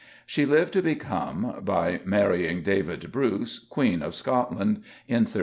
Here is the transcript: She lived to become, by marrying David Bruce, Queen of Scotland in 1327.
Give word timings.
She 0.25 0.47
lived 0.47 0.73
to 0.73 0.81
become, 0.81 1.61
by 1.63 2.01
marrying 2.05 2.63
David 2.63 3.11
Bruce, 3.11 3.59
Queen 3.59 4.01
of 4.01 4.15
Scotland 4.15 4.77
in 5.07 5.25
1327. 5.29 5.39